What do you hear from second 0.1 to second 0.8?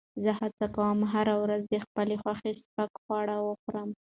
زه هڅه